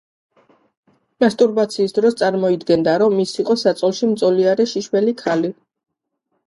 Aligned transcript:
მასტურბაციის 1.23 1.93
დროს 1.99 2.17
წარმოიდგენდა, 2.23 2.97
რომ 3.05 3.21
ის 3.27 3.35
იყო 3.45 3.59
საწოლში 3.67 4.11
მწოლიარე 4.15 4.69
შიშველი 4.75 5.19
ქალი. 5.25 5.55